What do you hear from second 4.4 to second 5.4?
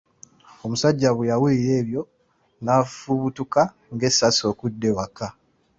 okudda ewaka.